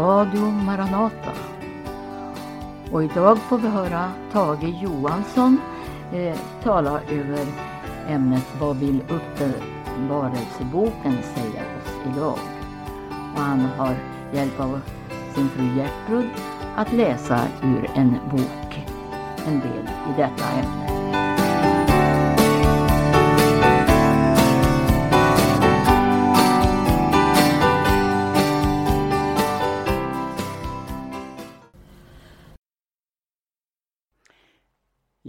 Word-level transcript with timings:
Radio 0.00 0.50
Maranata. 0.50 1.32
Och 2.92 3.04
idag 3.04 3.38
får 3.38 3.58
vi 3.58 3.68
höra 3.68 4.12
Tage 4.32 4.74
Johansson 4.82 5.60
eh, 6.12 6.38
tala 6.62 7.00
över 7.00 7.46
ämnet 8.08 8.46
Vad 8.60 8.76
vill 8.76 9.00
Uppenbarelseboken 9.00 11.22
säga 11.22 11.62
oss 11.62 11.92
idag? 12.14 12.38
Och 13.34 13.40
han 13.40 13.60
har 13.60 13.94
hjälp 14.32 14.60
av 14.60 14.80
sin 15.34 15.48
fru 15.48 15.76
Gertrud 15.76 16.28
att 16.76 16.92
läsa 16.92 17.40
ur 17.62 17.90
en 17.94 18.14
bok, 18.30 18.86
en 19.46 19.60
del 19.60 19.84
i 19.84 20.12
detta 20.16 20.50
ämne. 20.50 20.89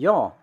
Ja, 0.04 0.34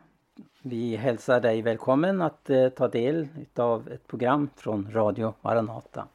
vi 0.62 0.97
hälsar 0.97 1.41
dig 1.41 1.62
välkommen 1.62 2.23
att 2.23 2.51
eh, 2.51 2.69
ta 2.69 2.89
del 2.89 3.29
av 3.57 3.89
ett 3.89 4.07
program 4.07 4.51
från 4.57 4.93
Radio 4.93 5.35
Maranata. 5.41 6.09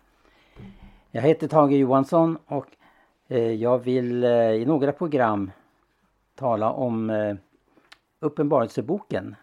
Jag 1.12 1.22
heter 1.22 1.48
Tage 1.48 1.72
Johansson 1.72 2.38
och 2.46 2.68
eh, 3.28 3.52
jag 3.52 3.80
vill 3.80 4.24
eh, 4.24 4.52
i 4.52 4.66
några 4.66 4.92
program 4.92 5.52
tala 6.36 6.72
om 6.72 7.10
eh, 7.10 7.36
Uppenbarelseboken. 8.20 9.36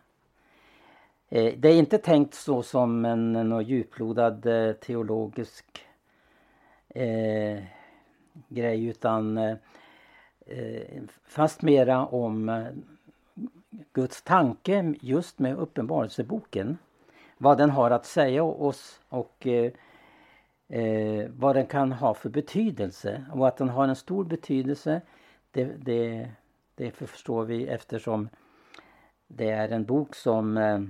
Eh, 1.28 1.54
det 1.56 1.68
är 1.68 1.78
inte 1.78 1.98
tänkt 1.98 2.34
så 2.34 2.62
som 2.62 3.04
en, 3.04 3.36
en 3.36 3.62
djuplodad 3.62 4.46
eh, 4.46 4.72
teologisk 4.72 5.86
eh, 6.88 7.64
grej 8.48 8.84
utan 8.84 9.38
eh, 9.38 9.56
fast 11.24 11.62
mera 11.62 12.06
om 12.06 12.64
Guds 13.92 14.22
tanke 14.22 14.94
just 15.00 15.38
med 15.38 15.58
Uppenbarelseboken. 15.58 16.78
Vad 17.38 17.58
den 17.58 17.70
har 17.70 17.90
att 17.90 18.06
säga 18.06 18.42
oss 18.42 19.00
och 19.08 19.46
eh, 19.46 19.72
eh, 20.68 21.30
vad 21.30 21.56
den 21.56 21.66
kan 21.66 21.92
ha 21.92 22.14
för 22.14 22.28
betydelse. 22.28 23.24
Och 23.32 23.48
att 23.48 23.56
den 23.56 23.68
har 23.68 23.88
en 23.88 23.96
stor 23.96 24.24
betydelse 24.24 25.00
det, 25.50 25.64
det, 25.64 26.30
det 26.74 26.90
förstår 26.90 27.44
vi 27.44 27.66
eftersom 27.66 28.28
det 29.28 29.50
är 29.50 29.68
en 29.68 29.84
bok 29.84 30.14
som 30.14 30.56
eh, 30.56 30.80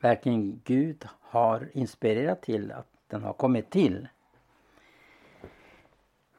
verkligen 0.00 0.60
Gud 0.64 1.04
har 1.20 1.68
inspirerat 1.72 2.42
till 2.42 2.72
att 2.72 2.88
den 3.06 3.22
har 3.22 3.32
kommit 3.32 3.70
till. 3.70 4.08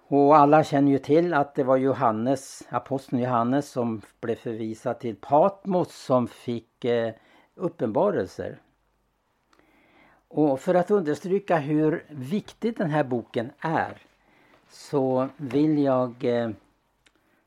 Och 0.10 0.38
alla 0.38 0.64
känner 0.64 0.92
ju 0.92 1.00
till 1.00 1.34
att 1.34 1.56
det 1.56 1.64
var 1.64 1.78
Johannes, 1.78 2.64
aposteln 2.70 3.22
Johannes 3.22 3.70
som 3.70 4.02
blev 4.20 4.36
förvisad 4.36 5.00
till 5.00 5.16
Patmos 5.16 5.96
som 5.96 6.28
fick 6.28 6.86
eh, 6.86 7.14
uppenbarelser. 7.56 8.62
Och 10.28 10.60
för 10.60 10.76
att 10.76 10.92
understryka 10.92 11.58
hur 11.58 12.06
viktig 12.10 12.78
den 12.78 12.90
här 12.90 13.04
boken 13.04 13.52
är 13.60 14.02
så 14.70 15.30
vill 15.38 15.78
jag 15.78 16.24
eh, 16.24 16.50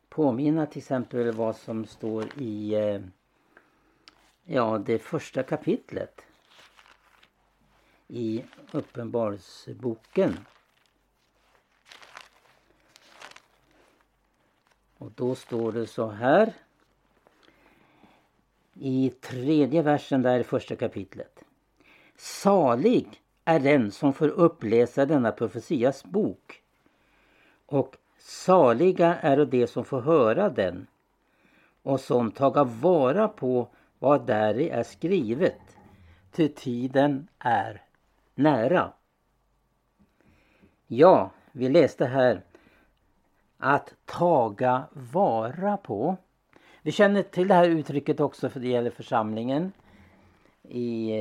påminna 0.08 0.66
till 0.66 0.78
exempel 0.78 1.32
vad 1.32 1.56
som 1.56 1.86
står 1.86 2.24
i 2.40 2.74
eh, 2.74 3.00
ja, 4.44 4.78
det 4.78 4.98
första 4.98 5.42
kapitlet 5.42 6.20
i 8.08 8.44
Uppenbarelseboken. 8.72 10.36
Och 15.00 15.12
då 15.14 15.34
står 15.34 15.72
det 15.72 15.86
så 15.86 16.08
här. 16.08 16.52
I 18.74 19.10
tredje 19.20 19.82
versen 19.82 20.22
där 20.22 20.38
i 20.40 20.44
första 20.44 20.76
kapitlet. 20.76 21.44
Salig 22.16 23.22
är 23.44 23.60
den 23.60 23.90
som 23.90 24.12
får 24.12 24.28
uppläsa 24.28 25.06
denna 25.06 25.32
profetias 25.32 26.04
bok. 26.04 26.62
Och 27.66 27.96
saliga 28.18 29.16
är 29.16 29.44
de 29.44 29.66
som 29.66 29.84
får 29.84 30.00
höra 30.00 30.48
den 30.48 30.86
och 31.82 32.00
som 32.00 32.30
taga 32.30 32.64
vara 32.64 33.28
på 33.28 33.68
vad 33.98 34.26
däri 34.26 34.68
är 34.68 34.82
skrivet. 34.82 35.76
Ty 36.32 36.48
tiden 36.48 37.28
är 37.38 37.82
nära. 38.34 38.92
Ja, 40.86 41.30
vi 41.52 41.68
läste 41.68 42.06
här 42.06 42.42
att 43.60 43.94
taga 44.04 44.84
vara 44.92 45.76
på. 45.76 46.16
Vi 46.82 46.92
känner 46.92 47.22
till 47.22 47.48
det 47.48 47.54
här 47.54 47.68
uttrycket 47.68 48.20
också 48.20 48.48
för 48.48 48.60
det 48.60 48.68
gäller 48.68 48.90
församlingen 48.90 49.72
i, 50.62 51.12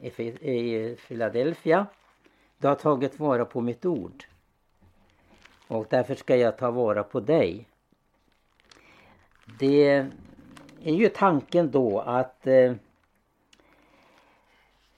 i, 0.00 0.08
i 0.40 0.96
Philadelphia. 1.08 1.86
Du 2.58 2.68
har 2.68 2.74
tagit 2.74 3.18
vara 3.20 3.44
på 3.44 3.60
mitt 3.60 3.86
ord. 3.86 4.24
Och 5.68 5.86
därför 5.90 6.14
ska 6.14 6.36
jag 6.36 6.58
ta 6.58 6.70
vara 6.70 7.02
på 7.02 7.20
dig. 7.20 7.68
Det 9.58 10.08
är 10.82 10.94
ju 10.94 11.08
tanken 11.08 11.70
då 11.70 12.00
att 12.00 12.46
eh, 12.46 12.72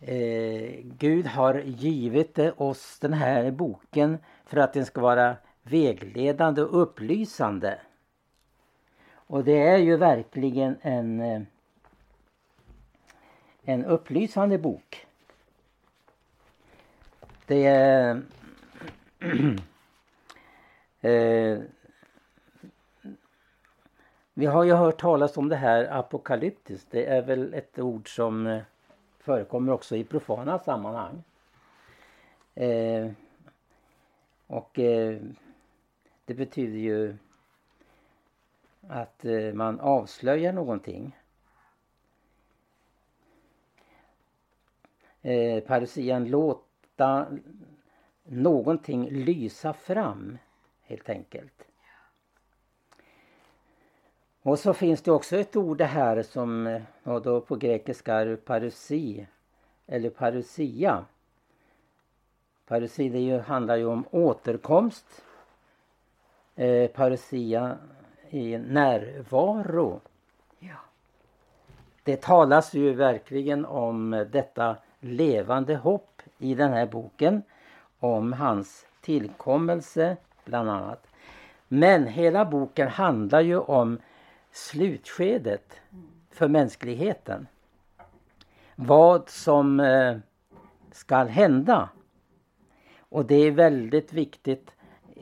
eh, 0.01 0.71
Gud 0.83 1.27
har 1.27 1.55
givit 1.55 2.39
oss 2.57 2.99
den 2.99 3.13
här 3.13 3.51
boken 3.51 4.19
för 4.47 4.57
att 4.57 4.73
den 4.73 4.87
ska 4.87 5.01
vara 5.01 5.37
vägledande 5.71 6.63
och 6.63 6.83
upplysande. 6.83 7.81
Och 9.13 9.45
det 9.45 9.69
är 9.69 9.79
ju 9.79 9.97
verkligen 9.97 10.77
en, 10.83 11.21
eh, 11.21 11.43
en 13.63 13.85
upplysande 13.85 14.59
bok. 14.59 15.07
Det 17.47 17.67
är 17.67 18.23
eh, 21.01 21.59
vi 24.35 24.47
har 24.47 24.65
ju 24.65 24.73
hört 24.73 25.01
talas 25.01 25.37
om 25.37 25.49
det 25.49 25.57
här 25.57 25.99
apokalyptiskt. 25.99 26.91
Det 26.91 27.07
är 27.07 27.23
väl 27.23 27.55
ett 27.55 27.79
ord 27.79 28.15
som 28.15 28.47
eh, 28.47 28.63
förekommer 29.19 29.73
också 29.73 29.97
i 29.97 30.05
profana 30.05 30.59
sammanhang. 30.59 31.23
Eh, 32.55 33.11
och 34.47 34.79
eh, 34.79 35.19
det 36.27 36.35
betyder 36.35 36.79
ju 36.79 37.17
att 38.89 39.25
eh, 39.25 39.53
man 39.53 39.81
avslöjar 39.81 40.53
någonting. 40.53 41.17
Eh, 45.23 45.63
parusian 45.63 46.29
låta 46.29 47.27
någonting 48.25 49.11
lysa 49.11 49.73
fram 49.73 50.39
helt 50.83 51.09
enkelt. 51.09 51.63
Och 54.43 54.59
så 54.59 54.75
finns 54.75 55.03
det 55.03 55.13
också 55.13 55.37
ett 55.37 55.57
ord 55.57 55.81
här 55.81 56.23
som 56.23 56.67
eh, 56.67 56.83
och 57.03 57.23
då 57.23 57.41
på 57.41 57.57
grekiska 57.57 58.15
är 58.15 58.37
parusi 58.37 59.27
eller 59.87 60.11
parusia. 60.11 61.05
Parusi 62.67 63.09
det 63.09 63.21
ju, 63.21 63.39
handlar 63.39 63.77
ju 63.77 63.85
om 63.85 64.05
återkomst 64.11 65.23
eh, 66.57 66.91
parousia 66.91 67.79
i 68.31 68.59
närvaro. 68.59 70.01
Ja. 70.59 70.77
Det 72.03 72.23
talas 72.23 72.75
ju 72.75 72.95
verkligen 72.95 73.65
om 73.65 74.27
detta 74.33 74.77
levande 75.01 75.77
hopp 75.77 76.23
i 76.39 76.55
den 76.55 76.73
här 76.73 76.87
boken. 76.87 77.43
Om 77.99 78.33
hans 78.33 78.87
tillkommelse 79.01 80.17
bland 80.45 80.71
annat. 80.71 81.07
Men 81.69 82.07
hela 82.07 82.45
boken 82.45 82.89
handlar 82.89 83.41
ju 83.41 83.59
om 83.59 83.99
slutskedet 84.53 85.81
för 86.31 86.49
mänskligheten. 86.49 87.47
Vad 88.75 89.29
som 89.29 89.81
eh, 89.81 90.17
ska 90.93 91.17
hända. 91.17 91.89
Och 92.99 93.27
det 93.27 93.35
är 93.35 93.51
väldigt 93.51 94.13
viktigt 94.13 94.71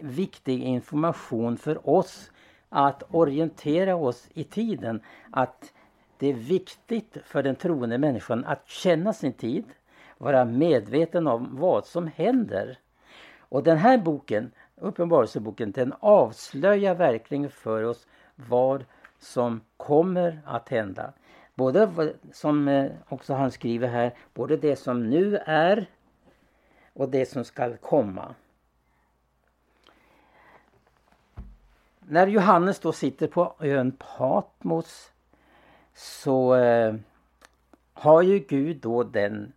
viktig 0.00 0.62
information 0.62 1.56
för 1.56 1.88
oss 1.90 2.30
att 2.68 3.02
orientera 3.10 3.96
oss 3.96 4.28
i 4.34 4.44
tiden. 4.44 5.00
Att 5.30 5.72
det 6.18 6.26
är 6.26 6.34
viktigt 6.34 7.16
för 7.24 7.42
den 7.42 7.56
troende 7.56 7.98
människan 7.98 8.44
att 8.44 8.68
känna 8.68 9.12
sin 9.12 9.32
tid, 9.32 9.64
vara 10.18 10.44
medveten 10.44 11.26
om 11.26 11.48
vad 11.52 11.86
som 11.86 12.06
händer. 12.06 12.78
Och 13.38 13.62
den 13.62 13.76
här 13.76 13.98
boken, 13.98 14.50
Uppenbarelseboken, 14.76 15.72
den 15.72 15.94
avslöjar 16.00 16.94
verkligen 16.94 17.50
för 17.50 17.82
oss 17.82 18.06
vad 18.34 18.84
som 19.18 19.60
kommer 19.76 20.40
att 20.44 20.68
hända. 20.68 21.12
Både 21.54 22.12
som 22.32 22.68
eh, 22.68 22.90
också 23.08 23.34
han 23.34 23.50
skriver 23.50 23.88
här, 23.88 24.14
både 24.34 24.56
det 24.56 24.76
som 24.76 25.10
nu 25.10 25.36
är 25.46 25.86
och 26.92 27.08
det 27.08 27.26
som 27.26 27.44
skall 27.44 27.76
komma. 27.76 28.34
När 32.08 32.26
Johannes 32.26 32.78
då 32.78 32.92
sitter 32.92 33.26
på 33.26 33.54
ön 33.60 33.92
Patmos 33.92 35.10
så 35.94 36.54
eh, 36.54 36.94
har 37.92 38.22
ju 38.22 38.38
Gud 38.38 38.76
då 38.76 39.02
den 39.02 39.52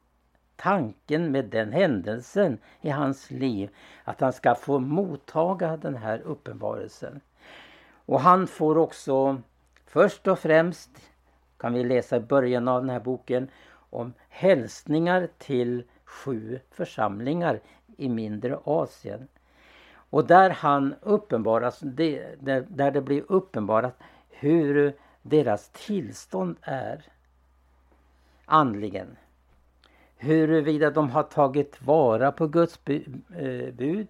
tanken 0.55 1.31
med 1.31 1.45
den 1.45 1.71
händelsen 1.73 2.57
i 2.81 2.89
hans 2.89 3.31
liv 3.31 3.69
att 4.03 4.21
han 4.21 4.33
ska 4.33 4.55
få 4.55 4.79
mottaga 4.79 5.77
den 5.77 5.95
här 5.95 6.19
uppenbarelsen. 6.19 7.21
Och 8.05 8.19
han 8.19 8.47
får 8.47 8.77
också 8.77 9.41
först 9.85 10.27
och 10.27 10.39
främst, 10.39 10.89
kan 11.57 11.73
vi 11.73 11.83
läsa 11.83 12.17
i 12.17 12.19
början 12.19 12.67
av 12.67 12.81
den 12.81 12.89
här 12.89 12.99
boken, 12.99 13.49
om 13.89 14.13
hälsningar 14.29 15.29
till 15.38 15.83
sju 16.05 16.59
församlingar 16.71 17.59
i 17.97 18.09
mindre 18.09 18.59
Asien. 18.63 19.27
Och 20.09 20.27
där 20.27 20.50
han 20.50 20.95
uppenbaras, 21.01 21.80
där 21.80 22.92
det 22.92 23.01
blir 23.01 23.24
uppenbarat 23.27 23.98
hur 24.30 24.94
deras 25.21 25.69
tillstånd 25.69 26.56
är 26.62 27.06
andligen. 28.45 29.18
Huruvida 30.18 30.89
de 30.89 31.09
har 31.09 31.24
tagit 31.24 31.81
vara 31.81 32.31
på 32.31 32.48
Guds 32.48 32.80
eh, 32.88 33.74
bud 33.74 34.07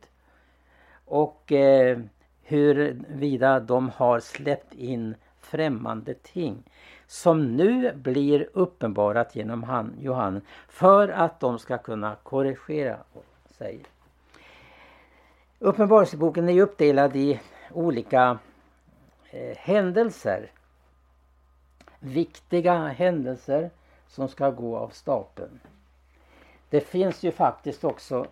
och 1.05 1.51
eh, 1.51 1.99
huruvida 2.43 3.59
de 3.59 3.89
har 3.89 4.19
släppt 4.19 4.73
in 4.73 5.15
främmande 5.39 6.13
ting 6.13 6.63
som 7.07 7.55
nu 7.55 7.93
blir 7.95 8.49
uppenbarat 8.53 9.35
genom 9.35 9.63
han, 9.63 9.93
Johannes 9.99 10.43
för 10.67 11.09
att 11.09 11.39
de 11.39 11.59
ska 11.59 11.77
kunna 11.77 12.15
korrigera 12.23 12.97
sig. 13.57 13.79
Uppenbarelseboken 15.59 16.49
är 16.49 16.61
uppdelad 16.61 17.15
i 17.15 17.39
olika 17.71 18.39
eh, 19.29 19.57
händelser. 19.57 20.51
Viktiga 21.99 22.87
händelser 22.87 23.69
som 24.07 24.27
ska 24.27 24.49
gå 24.49 24.77
av 24.77 24.89
stapeln. 24.89 25.59
Det 26.69 26.81
finns 26.81 27.23
ju 27.23 27.31
faktiskt 27.31 27.83
också 27.83 28.27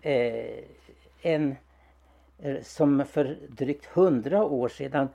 eh, 0.00 0.64
en 1.22 1.56
eh, 2.38 2.62
som 2.62 3.04
för 3.04 3.38
drygt 3.48 3.86
hundra 3.86 4.44
år 4.44 4.68
sedan 4.68 5.08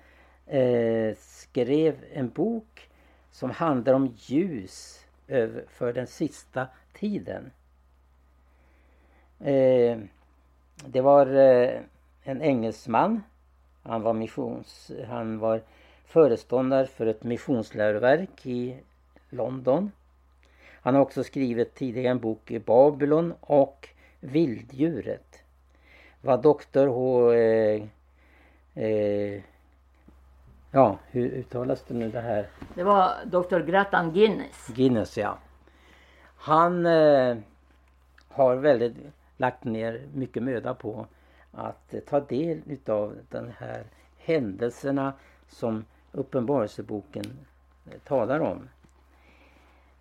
eh, 0.45 1.15
skrev 1.18 2.06
en 2.13 2.30
bok 2.30 2.89
som 3.31 3.51
handlar 3.51 3.94
om 3.94 4.15
ljus 4.18 5.06
för 5.68 5.94
den 5.94 6.07
sista 6.07 6.68
tiden. 6.94 7.51
Eh, 9.39 9.97
det 10.86 11.01
var 11.01 11.25
eh, 11.25 11.81
en 12.24 12.42
engelsman. 12.42 13.24
Han 13.83 14.01
var, 14.01 14.13
missions, 14.13 14.92
han 15.07 15.39
var 15.39 15.62
föreståndare 16.06 16.88
för 16.88 17.06
ett 17.06 17.24
missionsläroverk 17.24 18.45
i 18.45 18.80
London. 19.30 19.92
Han 20.81 20.95
har 20.95 21.01
också 21.01 21.24
skrivit 21.24 21.75
tidigare 21.75 22.12
en 22.12 22.19
bok 22.19 22.51
i 22.51 22.60
Babylon 22.60 23.33
och 23.39 23.89
Vilddjuret. 24.19 25.44
Var 26.22 26.38
doktor 26.38 26.88
H... 26.88 27.33
Eh, 27.33 27.83
eh, 28.75 29.42
ja, 30.72 30.98
hur 31.12 31.30
uttalas 31.30 31.83
det 31.83 31.94
nu 31.94 32.10
det 32.10 32.22
här? 32.22 32.50
Det 32.75 32.83
var 32.83 33.13
doktor 33.25 33.60
Grattan 33.60 34.13
Guinness. 34.13 34.68
Guinness, 34.75 35.18
ja. 35.18 35.38
Han 36.36 36.86
eh, 36.86 37.38
har 38.28 38.56
väldigt 38.56 38.95
lagt 39.42 39.64
ner 39.64 40.08
mycket 40.14 40.44
möda 40.44 40.74
på 40.74 41.08
att 41.52 41.94
ta 42.08 42.20
del 42.20 42.62
utav 42.66 43.18
den 43.30 43.52
här 43.58 43.84
händelserna 44.18 45.14
som 45.48 45.86
Uppenbarelseboken 46.12 47.24
eh, 47.86 48.00
talar 48.04 48.40
om. 48.40 48.70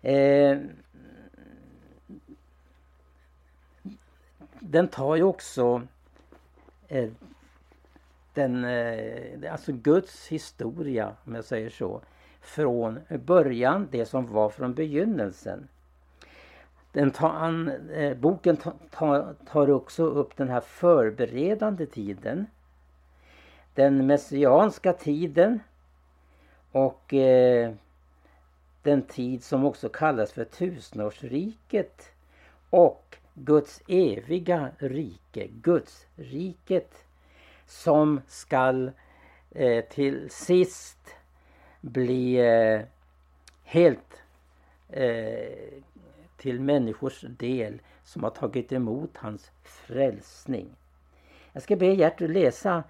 Eh, 0.01 0.57
den 4.59 4.87
tar 4.87 5.15
ju 5.15 5.23
också 5.23 5.81
eh, 6.87 7.09
den, 8.33 8.65
eh, 8.65 9.53
alltså 9.53 9.71
Guds 9.71 10.27
historia, 10.27 11.15
om 11.25 11.35
jag 11.35 11.45
säger 11.45 11.69
så, 11.69 12.01
från 12.41 12.99
början, 13.25 13.87
det 13.91 14.05
som 14.05 14.27
var 14.33 14.49
från 14.49 14.73
begynnelsen. 14.73 15.67
Den 16.91 17.11
tar, 17.11 17.71
eh, 17.93 18.17
boken 18.17 18.57
tar, 18.91 19.35
tar 19.45 19.69
också 19.69 20.03
upp 20.03 20.37
den 20.37 20.49
här 20.49 20.61
förberedande 20.61 21.85
tiden. 21.85 22.45
Den 23.73 24.07
messianska 24.07 24.93
tiden 24.93 25.59
och 26.71 27.13
eh, 27.13 27.73
den 28.83 29.01
tid 29.01 29.43
som 29.43 29.65
också 29.65 29.89
kallas 29.89 30.31
för 30.31 30.45
tusenårsriket 30.45 32.11
och 32.69 33.17
Guds 33.33 33.81
eviga 33.87 34.69
rike, 34.77 35.47
Guds 35.47 36.05
riket 36.15 37.03
som 37.65 38.21
skall 38.27 38.91
eh, 39.51 39.85
till 39.85 40.29
sist 40.29 41.15
bli 41.81 42.35
eh, 42.35 42.81
helt 43.63 44.21
eh, 44.89 45.81
till 46.41 46.61
människors 46.61 47.21
del 47.21 47.81
som 48.03 48.23
har 48.23 48.29
tagit 48.29 48.71
emot 48.71 49.17
hans 49.17 49.51
frälsning. 49.63 50.67
Jag 51.53 51.63
ska 51.63 51.75
be 51.75 51.85
Gert 51.85 52.19
läsa 52.19 52.83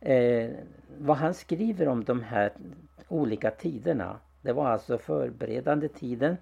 eh, 0.00 0.50
vad 0.98 1.16
han 1.16 1.34
skriver 1.34 1.88
om 1.88 2.04
de 2.04 2.22
här 2.22 2.52
olika 3.08 3.50
tiderna. 3.50 4.20
Det 4.42 4.52
var 4.52 4.66
alltså 4.66 4.98
förberedande 4.98 5.88
tiden, 5.88 6.36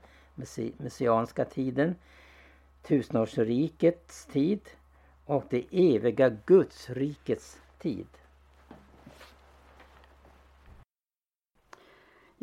messianska 0.76 1.44
tiden, 1.44 1.94
tusenårsrikets 2.82 4.26
tid 4.26 4.61
och 5.25 5.44
det 5.50 5.64
eviga 5.70 6.29
Gudsrikets 6.46 7.61
tid. 7.79 8.06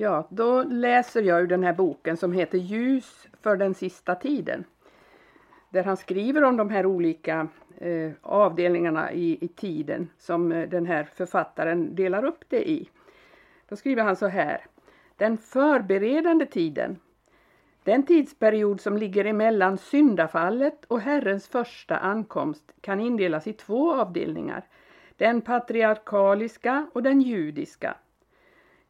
Ja, 0.01 0.27
då 0.29 0.63
läser 0.63 1.21
jag 1.21 1.41
ur 1.41 1.47
den 1.47 1.63
här 1.63 1.73
boken 1.73 2.17
som 2.17 2.33
heter 2.33 2.57
Ljus 2.57 3.27
för 3.41 3.57
den 3.57 3.73
sista 3.73 4.15
tiden. 4.15 4.63
Där 5.69 5.83
han 5.83 5.97
skriver 5.97 6.43
om 6.43 6.57
de 6.57 6.69
här 6.69 6.85
olika 6.85 7.47
eh, 7.77 8.11
avdelningarna 8.21 9.11
i, 9.11 9.45
i 9.45 9.47
tiden 9.47 10.09
som 10.17 10.51
eh, 10.51 10.69
den 10.69 10.85
här 10.85 11.03
författaren 11.03 11.95
delar 11.95 12.25
upp 12.25 12.43
det 12.47 12.69
i. 12.69 12.89
Då 13.69 13.75
skriver 13.75 14.03
han 14.03 14.15
så 14.15 14.27
här. 14.27 14.65
Den 15.17 15.37
förberedande 15.37 16.45
tiden, 16.45 16.99
den 17.83 18.03
tidsperiod 18.03 18.81
som 18.81 18.97
ligger 18.97 19.25
emellan 19.25 19.77
syndafallet 19.77 20.85
och 20.85 20.99
Herrens 20.99 21.47
första 21.47 21.97
ankomst 21.97 22.71
kan 22.81 22.99
indelas 22.99 23.47
i 23.47 23.53
två 23.53 23.93
avdelningar. 23.93 24.63
Den 25.17 25.41
patriarkaliska 25.41 26.87
och 26.93 27.03
den 27.03 27.21
judiska. 27.21 27.95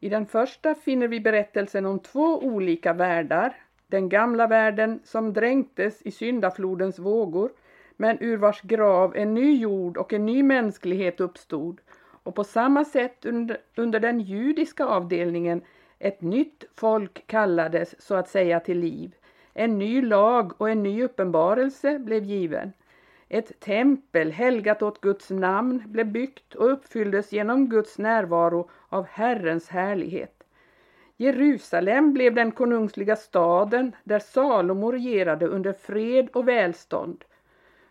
I 0.03 0.09
den 0.09 0.25
första 0.25 0.75
finner 0.75 1.07
vi 1.07 1.19
berättelsen 1.19 1.85
om 1.85 1.99
två 1.99 2.39
olika 2.39 2.93
världar. 2.93 3.55
Den 3.87 4.09
gamla 4.09 4.47
världen 4.47 4.99
som 5.03 5.33
dränktes 5.33 6.01
i 6.01 6.11
syndaflodens 6.11 6.99
vågor 6.99 7.51
men 7.97 8.17
ur 8.21 8.37
vars 8.37 8.61
grav 8.61 9.15
en 9.15 9.33
ny 9.33 9.57
jord 9.57 9.97
och 9.97 10.13
en 10.13 10.25
ny 10.25 10.43
mänsklighet 10.43 11.19
uppstod. 11.19 11.81
Och 12.23 12.35
på 12.35 12.43
samma 12.43 12.85
sätt 12.85 13.25
under, 13.25 13.57
under 13.75 13.99
den 13.99 14.19
judiska 14.19 14.85
avdelningen 14.85 15.61
ett 15.99 16.21
nytt 16.21 16.63
folk 16.75 17.27
kallades 17.27 18.01
så 18.01 18.15
att 18.15 18.29
säga 18.29 18.59
till 18.59 18.79
liv. 18.79 19.15
En 19.53 19.79
ny 19.79 20.01
lag 20.01 20.61
och 20.61 20.69
en 20.69 20.83
ny 20.83 21.03
uppenbarelse 21.03 21.99
blev 21.99 22.23
given. 22.23 22.73
Ett 23.33 23.59
tempel 23.59 24.31
helgat 24.31 24.81
åt 24.81 25.01
Guds 25.01 25.29
namn 25.29 25.83
blev 25.85 26.11
byggt 26.11 26.55
och 26.55 26.71
uppfylldes 26.71 27.31
genom 27.31 27.69
Guds 27.69 27.97
närvaro 27.97 28.69
av 28.89 29.05
Herrens 29.05 29.69
härlighet. 29.69 30.43
Jerusalem 31.17 32.13
blev 32.13 32.33
den 32.33 32.51
konungsliga 32.51 33.15
staden 33.15 33.95
där 34.03 34.19
Salomo 34.19 34.91
regerade 34.91 35.47
under 35.47 35.73
fred 35.73 36.29
och 36.33 36.47
välstånd. 36.47 37.23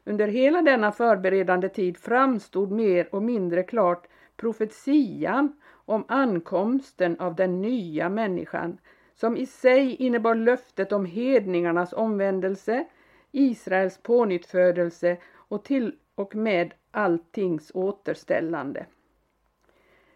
Under 0.05 0.29
hela 0.29 0.63
denna 0.63 0.93
förberedande 0.93 1.69
tid 1.69 1.99
framstod 1.99 2.71
mer 2.71 3.15
och 3.15 3.23
mindre 3.23 3.63
klart 3.63 4.07
profetian 4.37 5.53
om 5.73 6.05
ankomsten 6.09 7.21
av 7.21 7.35
den 7.35 7.63
nya 7.63 8.09
människan 8.09 8.79
som 9.15 9.37
i 9.37 9.47
sig 9.47 9.95
innebar 9.95 10.35
löftet 10.35 10.93
om 10.93 11.05
hedningarnas 11.05 11.93
omvändelse, 11.93 12.85
Israels 13.33 13.99
pånyttfödelse 13.99 15.17
och 15.35 15.65
till 15.65 15.97
och 16.15 16.35
med 16.35 16.75
alltings 16.91 17.71
återställande. 17.75 18.87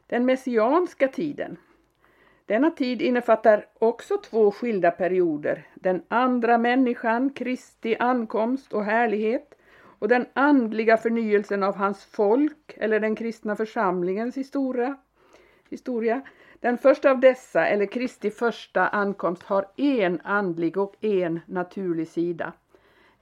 Den 0.06 0.26
messianska 0.26 1.09
tiden. 1.09 1.56
Denna 2.47 2.71
tid 2.71 3.02
innefattar 3.02 3.66
också 3.78 4.18
två 4.18 4.50
skilda 4.50 4.90
perioder. 4.90 5.66
Den 5.75 6.02
andra 6.09 6.59
människan, 6.59 7.30
Kristi 7.30 7.97
ankomst 7.97 8.73
och 8.73 8.85
härlighet 8.85 9.54
och 9.99 10.09
den 10.09 10.26
andliga 10.33 10.97
förnyelsen 10.97 11.62
av 11.62 11.76
hans 11.76 12.04
folk 12.04 12.75
eller 12.76 13.00
den 13.00 13.16
kristna 13.16 13.56
församlingens 13.56 14.37
historia. 14.37 14.97
historia. 15.71 16.23
Den 16.61 16.78
första 16.78 17.11
av 17.11 17.21
dessa, 17.21 17.66
eller 17.66 17.87
Kristi 17.87 18.30
första 18.30 18.88
ankomst, 18.88 19.42
har 19.42 19.66
en 19.76 20.21
andlig 20.25 20.76
och 20.76 21.04
en 21.04 21.40
naturlig 21.47 22.09
sida. 22.09 22.52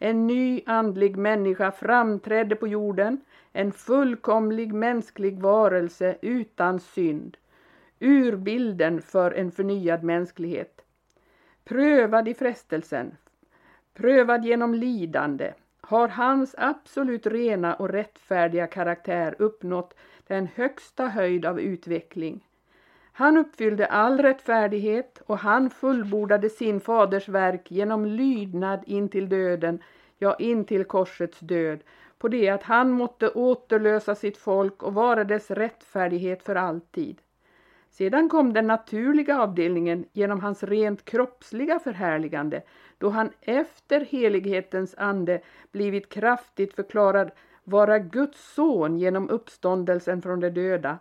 En 0.04 0.26
ny 0.26 0.62
andlig 0.66 1.16
människa 1.16 1.72
framträdde 1.72 2.56
på 2.56 2.68
jorden, 2.68 3.20
en 3.52 3.72
fullkomlig 3.72 4.74
mänsklig 4.74 5.40
varelse 5.40 6.16
utan 6.22 6.80
synd, 6.80 7.36
urbilden 8.00 9.02
för 9.02 9.30
en 9.30 9.52
förnyad 9.52 10.02
mänsklighet. 10.02 10.80
Prövad 11.64 12.28
i 12.28 12.34
frestelsen, 12.34 13.16
prövad 13.94 14.44
genom 14.44 14.74
lidande, 14.74 15.52
har 15.80 16.08
hans 16.08 16.54
absolut 16.58 17.26
rena 17.26 17.74
och 17.74 17.88
rättfärdiga 17.88 18.66
karaktär 18.66 19.34
uppnått 19.38 19.94
den 20.26 20.46
högsta 20.54 21.06
höjd 21.06 21.46
av 21.46 21.60
utveckling. 21.60 22.46
Han 23.12 23.36
uppfyllde 23.36 23.86
all 23.86 24.18
rättfärdighet 24.18 25.22
och 25.26 25.38
han 25.38 25.70
fullbordade 25.70 26.50
sin 26.50 26.80
faders 26.80 27.28
verk 27.28 27.70
genom 27.70 28.06
lydnad 28.06 28.80
in 28.86 29.08
till 29.08 29.28
döden, 29.28 29.82
ja 30.18 30.34
in 30.38 30.64
till 30.64 30.84
korsets 30.84 31.40
död, 31.40 31.78
på 32.18 32.28
det 32.28 32.48
att 32.48 32.62
han 32.62 32.90
måtte 32.90 33.28
återlösa 33.28 34.14
sitt 34.14 34.36
folk 34.36 34.82
och 34.82 34.94
vara 34.94 35.24
dess 35.24 35.50
rättfärdighet 35.50 36.42
för 36.42 36.54
alltid. 36.54 37.20
Sedan 37.90 38.28
kom 38.28 38.52
den 38.52 38.66
naturliga 38.66 39.40
avdelningen 39.40 40.04
genom 40.12 40.40
hans 40.40 40.62
rent 40.62 41.04
kroppsliga 41.04 41.78
förhärligande, 41.78 42.62
då 42.98 43.08
han 43.08 43.30
efter 43.40 44.00
helighetens 44.00 44.94
ande 44.98 45.40
blivit 45.72 46.08
kraftigt 46.08 46.74
förklarad 46.74 47.30
vara 47.64 47.98
Guds 47.98 48.54
son 48.54 48.98
genom 48.98 49.30
uppståndelsen 49.30 50.22
från 50.22 50.40
de 50.40 50.50
döda, 50.50 50.98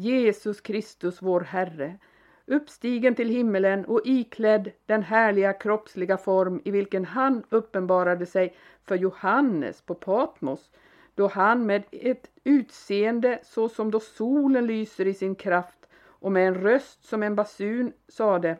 Jesus 0.00 0.60
Kristus 0.60 1.22
vår 1.22 1.40
Herre, 1.40 1.98
uppstigen 2.46 3.14
till 3.14 3.28
himmelen 3.28 3.84
och 3.84 4.00
iklädd 4.04 4.70
den 4.86 5.02
härliga 5.02 5.52
kroppsliga 5.52 6.16
form 6.16 6.60
i 6.64 6.70
vilken 6.70 7.04
han 7.04 7.42
uppenbarade 7.50 8.26
sig 8.26 8.56
för 8.84 8.96
Johannes 8.96 9.82
på 9.82 9.94
Patmos, 9.94 10.70
då 11.14 11.26
han 11.26 11.66
med 11.66 11.82
ett 11.92 12.30
utseende 12.44 13.38
så 13.42 13.68
som 13.68 13.90
då 13.90 14.00
solen 14.00 14.66
lyser 14.66 15.06
i 15.06 15.14
sin 15.14 15.34
kraft 15.34 15.88
och 16.04 16.32
med 16.32 16.48
en 16.48 16.54
röst 16.54 17.04
som 17.04 17.22
en 17.22 17.36
basun 17.36 17.92
sade 18.08 18.56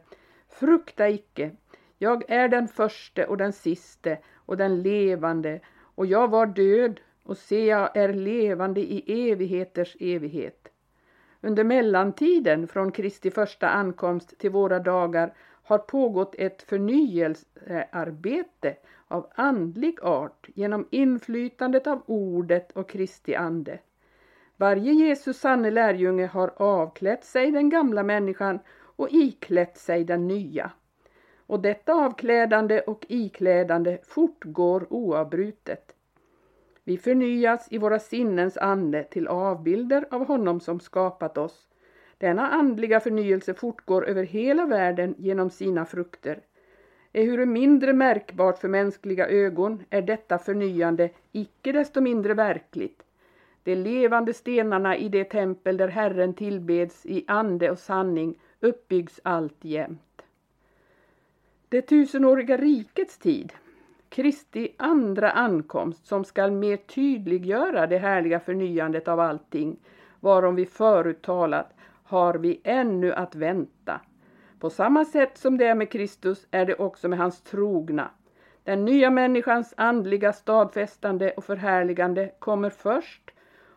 Frukta 0.49 1.09
icke, 1.09 1.50
jag 1.99 2.30
är 2.30 2.49
den 2.49 2.68
förste 2.68 3.26
och 3.26 3.37
den 3.37 3.52
siste 3.52 4.18
och 4.35 4.56
den 4.56 4.82
levande 4.82 5.61
och 5.78 6.06
jag 6.06 6.28
var 6.28 6.47
död 6.47 7.00
och 7.23 7.37
se 7.37 7.66
jag 7.66 7.97
är 7.97 8.12
levande 8.12 8.80
i 8.80 9.30
evigheters 9.30 9.97
evighet. 10.00 10.60
Under 11.42 11.64
mellantiden 11.64 12.68
från 12.68 12.92
Kristi 12.92 13.30
första 13.30 13.68
ankomst 13.68 14.38
till 14.38 14.50
våra 14.50 14.78
dagar 14.78 15.35
har 15.62 15.78
pågått 15.78 16.35
ett 16.38 16.62
förnyelsearbete 16.62 18.76
av 19.09 19.30
andlig 19.35 19.99
art 20.02 20.49
genom 20.54 20.88
inflytandet 20.90 21.87
av 21.87 22.02
ordet 22.06 22.73
och 22.73 22.88
Kristi 22.88 23.35
ande. 23.35 23.78
Varje 24.56 24.92
Jesus 24.92 25.38
sanne 25.38 25.70
lärjunge 25.70 26.26
har 26.26 26.52
avklätt 26.56 27.25
sig 27.25 27.50
den 27.50 27.70
gamla 27.70 28.02
människan 28.02 28.59
och 28.97 29.09
iklätt 29.11 29.78
sig 29.78 30.04
den 30.04 30.28
nya. 30.28 30.70
Och 31.47 31.61
detta 31.61 31.94
avklädande 31.94 32.80
och 32.80 33.06
iklädande 33.09 33.99
fortgår 34.02 34.87
oavbrutet. 34.90 35.94
Vi 36.85 36.99
förnyas 36.99 37.69
i 37.71 37.79
våra 37.79 37.99
sinnens 37.99 38.57
ande 38.57 39.05
till 39.05 39.29
avbilder 39.29 40.07
av 40.11 40.27
honom 40.27 40.61
som 40.61 40.81
skapat 40.81 41.39
oss. 41.39 41.69
Denna 42.19 42.51
andliga 42.51 43.01
förnyelse 43.01 43.55
fortgår 43.55 44.09
över 44.09 44.23
hela 44.23 44.67
världen 44.67 45.15
genom 45.19 45.51
sina 45.51 45.85
frukter. 45.85 46.41
Ehuru 47.13 47.47
mindre 47.47 47.93
märkbart 47.93 48.59
för 48.59 48.69
mänskliga 48.69 49.29
ögon 49.29 49.83
är 49.91 50.03
detta 50.03 50.39
förnyande 50.39 51.11
icke 51.33 51.73
desto 51.73 52.01
mindre 52.01 52.35
verkligt. 52.35 53.03
De 53.63 53.75
levande 53.75 54.35
stenarna 54.35 54.97
i 54.97 55.09
det 55.09 55.25
tempel 55.25 55.77
där 55.77 55.89
Herren 55.89 56.35
tillbeds 56.35 57.07
i 57.07 57.25
ande 57.27 57.71
och 57.71 57.79
sanning 57.79 58.39
uppbyggs 58.61 59.21
alltjämt. 59.23 60.23
Det 61.69 61.83
tusenåriga 61.83 62.57
rikets 62.57 63.19
tid 63.19 63.53
Kristi 64.11 64.75
andra 64.79 65.31
ankomst 65.31 66.07
som 66.07 66.25
skall 66.25 66.50
mer 66.50 66.76
tydliggöra 66.76 67.87
det 67.87 67.99
härliga 67.99 68.40
förnyandet 68.40 69.09
av 69.09 69.21
allting, 69.21 69.76
varom 70.21 70.55
vi 70.55 70.67
förut 70.67 71.23
talat, 71.23 71.75
har 72.05 72.35
vi 72.35 72.61
ännu 72.64 73.12
att 73.12 73.35
vänta. 73.35 74.00
På 74.59 74.71
samma 74.71 75.05
sätt 75.05 75.38
som 75.38 75.59
det 75.59 75.67
är 75.67 75.75
med 75.75 75.90
Kristus 75.90 76.47
är 76.50 76.67
det 76.67 76.75
också 76.75 77.09
med 77.09 77.19
hans 77.19 77.43
trogna. 77.43 78.11
Den 78.64 78.85
nya 78.85 79.11
människans 79.11 79.75
andliga 79.76 80.33
stadfästande 80.33 81.31
och 81.31 81.45
förhärligande 81.45 82.31
kommer 82.38 82.71
först 82.71 83.31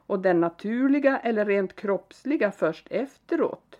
och 0.08 0.20
den 0.20 0.40
naturliga 0.40 1.20
eller 1.20 1.46
rent 1.46 1.76
kroppsliga 1.76 2.52
först 2.52 2.88
efteråt. 2.92 3.80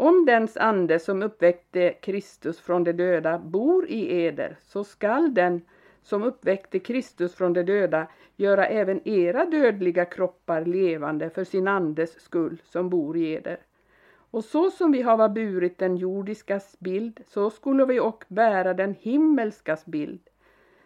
Om 0.00 0.24
dens 0.24 0.56
ande 0.56 0.98
som 0.98 1.22
uppväckte 1.22 1.92
Kristus 1.92 2.60
från 2.60 2.84
de 2.84 2.92
döda 2.92 3.38
bor 3.38 3.86
i 3.88 4.24
eder, 4.24 4.56
så 4.62 4.84
skall 4.84 5.34
den 5.34 5.62
som 6.02 6.22
uppväckte 6.22 6.78
Kristus 6.78 7.34
från 7.34 7.52
de 7.52 7.62
döda 7.62 8.06
göra 8.36 8.66
även 8.66 9.08
era 9.08 9.46
dödliga 9.46 10.04
kroppar 10.04 10.64
levande 10.64 11.30
för 11.30 11.44
sin 11.44 11.68
andes 11.68 12.20
skull 12.20 12.62
som 12.64 12.90
bor 12.90 13.16
i 13.16 13.32
eder. 13.32 13.58
Och 14.30 14.44
så 14.44 14.70
som 14.70 14.92
vi 14.92 15.02
hava 15.02 15.28
burit 15.28 15.78
den 15.78 15.96
jordiskas 15.96 16.76
bild, 16.78 17.20
så 17.26 17.50
skulle 17.50 17.84
vi 17.84 18.00
och 18.00 18.24
bära 18.28 18.74
den 18.74 18.94
himmelskas 18.94 19.86
bild. 19.86 20.20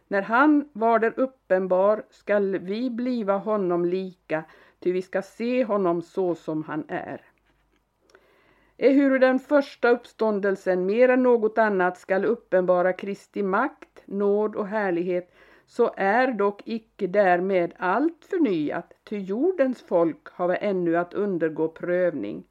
När 0.08 0.22
han 0.22 0.68
var 0.72 0.98
där 0.98 1.14
uppenbar 1.16 2.04
skall 2.10 2.58
vi 2.58 2.90
bliva 2.90 3.36
honom 3.36 3.84
lika, 3.84 4.44
ty 4.80 4.92
vi 4.92 5.02
ska 5.02 5.22
se 5.22 5.64
honom 5.64 6.02
så 6.02 6.34
som 6.34 6.62
han 6.62 6.84
är 6.88 7.20
ehuru 8.78 9.18
den 9.18 9.38
första 9.38 9.90
uppståndelsen 9.90 10.86
mer 10.86 11.08
än 11.08 11.22
något 11.22 11.58
annat 11.58 11.98
skall 11.98 12.24
uppenbara 12.24 12.92
Kristi 12.92 13.42
makt, 13.42 14.02
nåd 14.04 14.56
och 14.56 14.66
härlighet, 14.66 15.34
så 15.66 15.94
är 15.96 16.32
dock 16.32 16.62
icke 16.64 17.06
därmed 17.06 17.72
allt 17.76 18.24
förnyat, 18.24 18.92
ty 19.04 19.18
jordens 19.18 19.82
folk 19.82 20.28
har 20.28 20.58
ännu 20.60 20.96
att 20.96 21.14
undergå 21.14 21.68
prövning. 21.68 22.44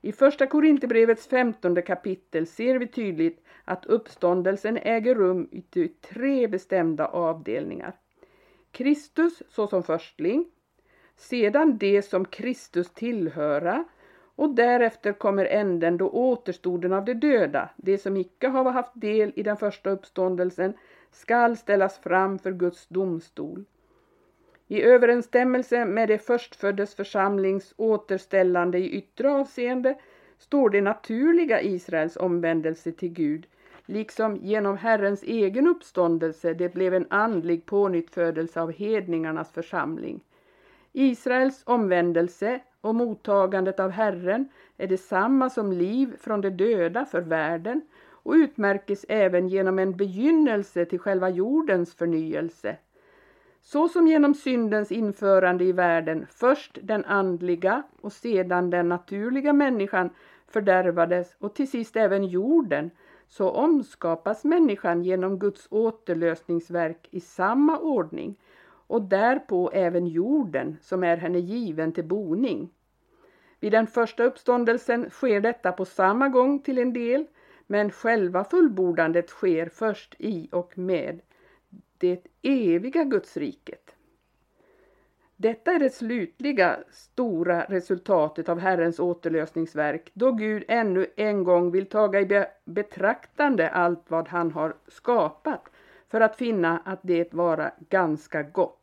I 0.00 0.12
första 0.12 0.46
Korinthierbrevets 0.46 1.26
femtonde 1.26 1.82
kapitel 1.82 2.46
ser 2.46 2.78
vi 2.78 2.86
tydligt 2.86 3.44
att 3.64 3.86
uppståndelsen 3.86 4.76
äger 4.76 5.14
rum 5.14 5.48
i 5.50 5.88
tre 5.88 6.48
bestämda 6.48 7.06
avdelningar. 7.06 7.96
Kristus 8.72 9.42
såsom 9.48 9.82
förstling, 9.82 10.46
sedan 11.16 11.78
det 11.78 12.02
som 12.02 12.24
Kristus 12.24 12.90
tillhöra 12.90 13.84
och 14.42 14.54
därefter 14.54 15.12
kommer 15.12 15.44
änden 15.44 15.96
då 15.96 16.08
återstoden 16.08 16.92
av 16.92 17.04
de 17.04 17.14
döda, 17.14 17.68
de 17.76 17.98
som 17.98 18.16
icke 18.16 18.48
har 18.48 18.70
haft 18.70 18.92
del 18.94 19.32
i 19.36 19.42
den 19.42 19.56
första 19.56 19.90
uppståndelsen, 19.90 20.74
skall 21.10 21.56
ställas 21.56 21.98
fram 21.98 22.38
för 22.38 22.52
Guds 22.52 22.86
domstol. 22.86 23.64
I 24.68 24.82
överensstämmelse 24.82 25.84
med 25.84 26.08
det 26.08 26.18
förstföddes 26.18 26.94
församlings 26.94 27.74
återställande 27.76 28.78
i 28.78 28.90
yttre 28.90 29.30
avseende 29.30 29.98
står 30.38 30.70
det 30.70 30.80
naturliga 30.80 31.62
Israels 31.62 32.16
omvändelse 32.16 32.92
till 32.92 33.12
Gud, 33.12 33.46
liksom 33.86 34.36
genom 34.36 34.76
Herrens 34.76 35.22
egen 35.22 35.68
uppståndelse 35.68 36.54
det 36.54 36.74
blev 36.74 36.94
en 36.94 37.06
andlig 37.10 37.66
pånyttfödelse 37.66 38.60
av 38.60 38.72
hedningarnas 38.72 39.52
församling. 39.52 40.20
Israels 40.92 41.62
omvändelse 41.66 42.60
och 42.82 42.94
mottagandet 42.94 43.80
av 43.80 43.90
Herren 43.90 44.48
är 44.76 44.86
detsamma 44.86 45.50
som 45.50 45.72
liv 45.72 46.16
från 46.20 46.40
de 46.40 46.50
döda 46.50 47.04
för 47.04 47.20
världen 47.20 47.82
och 48.10 48.32
utmärkes 48.32 49.04
även 49.08 49.48
genom 49.48 49.78
en 49.78 49.96
begynnelse 49.96 50.84
till 50.84 50.98
själva 50.98 51.28
jordens 51.28 51.94
förnyelse. 51.94 52.76
Så 53.62 53.88
som 53.88 54.06
genom 54.08 54.34
syndens 54.34 54.92
införande 54.92 55.64
i 55.64 55.72
världen 55.72 56.26
först 56.30 56.78
den 56.82 57.04
andliga 57.04 57.82
och 58.00 58.12
sedan 58.12 58.70
den 58.70 58.88
naturliga 58.88 59.52
människan 59.52 60.10
fördärvades 60.46 61.36
och 61.38 61.54
till 61.54 61.70
sist 61.70 61.96
även 61.96 62.24
jorden, 62.24 62.90
så 63.28 63.50
omskapas 63.50 64.44
människan 64.44 65.02
genom 65.02 65.38
Guds 65.38 65.66
återlösningsverk 65.70 67.08
i 67.10 67.20
samma 67.20 67.78
ordning 67.78 68.36
och 68.92 69.02
därpå 69.02 69.70
även 69.74 70.06
jorden 70.06 70.76
som 70.80 71.04
är 71.04 71.16
henne 71.16 71.38
given 71.38 71.92
till 71.92 72.04
boning. 72.04 72.70
Vid 73.60 73.72
den 73.72 73.86
första 73.86 74.24
uppståndelsen 74.24 75.10
sker 75.10 75.40
detta 75.40 75.72
på 75.72 75.84
samma 75.84 76.28
gång 76.28 76.58
till 76.58 76.78
en 76.78 76.92
del, 76.92 77.26
men 77.66 77.90
själva 77.90 78.44
fullbordandet 78.44 79.28
sker 79.28 79.66
först 79.68 80.14
i 80.18 80.48
och 80.52 80.78
med 80.78 81.20
det 81.98 82.26
eviga 82.42 83.04
Gudsriket. 83.04 83.94
Detta 85.36 85.72
är 85.72 85.78
det 85.78 85.90
slutliga 85.90 86.78
stora 86.90 87.64
resultatet 87.64 88.48
av 88.48 88.58
Herrens 88.58 89.00
återlösningsverk 89.00 90.10
då 90.14 90.32
Gud 90.32 90.64
ännu 90.68 91.06
en 91.16 91.44
gång 91.44 91.70
vill 91.70 91.86
taga 91.86 92.20
i 92.20 92.46
betraktande 92.64 93.70
allt 93.70 94.04
vad 94.10 94.28
han 94.28 94.50
har 94.50 94.74
skapat 94.88 95.70
för 96.08 96.20
att 96.20 96.36
finna 96.36 96.78
att 96.78 97.00
det 97.02 97.34
vara 97.34 97.72
ganska 97.88 98.42
gott. 98.42 98.78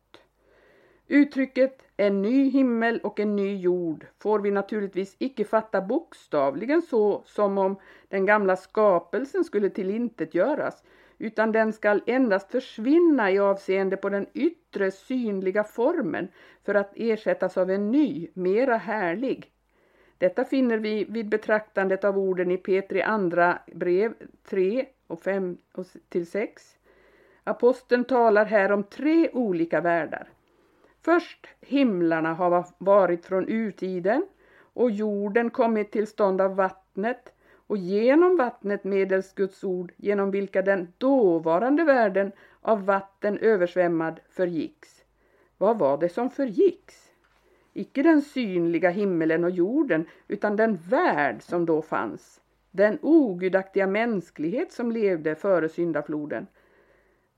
Uttrycket 1.11 1.83
en 1.97 2.21
ny 2.21 2.49
himmel 2.49 2.99
och 3.03 3.19
en 3.19 3.35
ny 3.35 3.55
jord 3.55 4.05
får 4.19 4.39
vi 4.39 4.51
naturligtvis 4.51 5.15
icke 5.19 5.45
fatta 5.45 5.81
bokstavligen 5.81 6.81
så 6.81 7.23
som 7.25 7.57
om 7.57 7.75
den 8.07 8.25
gamla 8.25 8.55
skapelsen 8.55 9.43
skulle 9.43 9.69
tillintetgöras 9.69 10.83
utan 11.17 11.51
den 11.51 11.73
skall 11.73 12.01
endast 12.05 12.51
försvinna 12.51 13.31
i 13.31 13.39
avseende 13.39 13.97
på 13.97 14.09
den 14.09 14.25
yttre 14.33 14.91
synliga 14.91 15.63
formen 15.63 16.27
för 16.65 16.75
att 16.75 16.91
ersättas 16.95 17.57
av 17.57 17.71
en 17.71 17.91
ny, 17.91 18.27
mera 18.33 18.77
härlig. 18.77 19.51
Detta 20.17 20.45
finner 20.45 20.77
vi 20.77 21.03
vid 21.03 21.29
betraktandet 21.29 22.03
av 22.03 22.17
orden 22.17 22.51
i 22.51 22.57
Petri 22.57 23.01
andra 23.01 23.59
brev 23.73 24.13
3 24.49 24.85
och 25.07 25.21
5 25.21 25.57
till 26.09 26.27
6. 26.27 26.77
Aposteln 27.43 28.03
talar 28.03 28.45
här 28.45 28.71
om 28.71 28.83
tre 28.83 29.29
olika 29.33 29.81
världar. 29.81 30.29
Först 31.01 31.47
himlarna 31.61 32.33
har 32.33 32.65
varit 32.77 33.25
från 33.25 33.45
urtiden 33.49 34.25
och 34.73 34.91
jorden 34.91 35.49
kommit 35.49 35.91
till 35.91 36.07
stånd 36.07 36.41
av 36.41 36.55
vattnet 36.55 37.33
och 37.67 37.77
genom 37.77 38.37
vattnet 38.37 38.83
medels 38.83 39.33
Guds 39.33 39.63
ord 39.63 39.91
genom 39.97 40.31
vilka 40.31 40.61
den 40.61 40.93
dåvarande 40.97 41.83
världen 41.83 42.31
av 42.61 42.85
vatten 42.85 43.37
översvämmad 43.37 44.19
förgicks. 44.29 45.03
Vad 45.57 45.79
var 45.79 45.97
det 45.97 46.09
som 46.09 46.29
förgicks? 46.29 47.11
Icke 47.73 48.03
den 48.03 48.21
synliga 48.21 48.89
himmelen 48.89 49.43
och 49.43 49.51
jorden 49.51 50.05
utan 50.27 50.55
den 50.55 50.75
värld 50.75 51.41
som 51.41 51.65
då 51.65 51.81
fanns. 51.81 52.41
Den 52.71 52.99
ogudaktiga 53.01 53.87
mänsklighet 53.87 54.71
som 54.71 54.91
levde 54.91 55.35
före 55.35 55.69
syndafloden. 55.69 56.47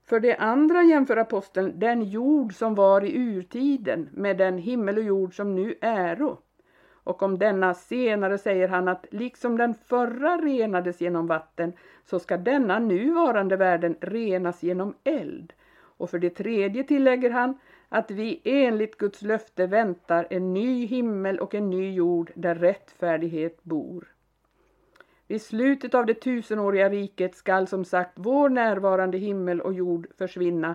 För 0.04 0.20
det 0.20 0.36
andra 0.36 0.82
jämför 0.82 1.16
aposteln 1.16 1.78
den 1.78 2.02
jord 2.02 2.54
som 2.54 2.74
var 2.74 3.04
i 3.04 3.16
urtiden 3.16 4.08
med 4.12 4.38
den 4.38 4.58
himmel 4.58 4.98
och 4.98 5.04
jord 5.04 5.36
som 5.36 5.54
nu 5.54 5.74
äro. 5.80 6.38
Och 7.04 7.22
om 7.22 7.38
denna 7.38 7.74
senare 7.74 8.38
säger 8.38 8.68
han 8.68 8.88
att 8.88 9.06
liksom 9.10 9.56
den 9.56 9.74
förra 9.74 10.36
renades 10.36 11.00
genom 11.00 11.26
vatten 11.26 11.72
så 12.04 12.18
ska 12.18 12.36
denna 12.36 12.78
nuvarande 12.78 13.56
världen 13.56 13.96
renas 14.00 14.62
genom 14.62 14.94
eld. 15.04 15.52
Och 15.74 16.10
för 16.10 16.18
det 16.18 16.30
tredje 16.30 16.84
tillägger 16.84 17.30
han 17.30 17.58
att 17.88 18.10
vi 18.10 18.40
enligt 18.44 18.98
Guds 18.98 19.22
löfte 19.22 19.66
väntar 19.66 20.26
en 20.30 20.54
ny 20.54 20.86
himmel 20.86 21.40
och 21.40 21.54
en 21.54 21.70
ny 21.70 21.94
jord 21.94 22.30
där 22.34 22.54
rättfärdighet 22.54 23.64
bor. 23.64 24.11
Vid 25.32 25.42
slutet 25.42 25.94
av 25.94 26.06
det 26.06 26.14
tusenåriga 26.14 26.88
riket 26.88 27.34
skall 27.34 27.66
som 27.66 27.84
sagt 27.84 28.12
vår 28.14 28.48
närvarande 28.48 29.18
himmel 29.18 29.60
och 29.60 29.74
jord 29.74 30.06
försvinna, 30.18 30.74